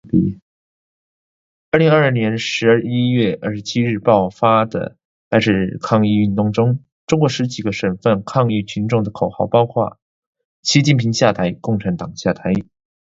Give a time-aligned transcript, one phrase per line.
[1.69, 4.97] 二零二二年十一月二十七号爆发的
[5.29, 9.99] 白纸抗议运动中，中国十几个省份抗议群众的口号包括
[10.63, 12.51] “习近平下台，共产党下台”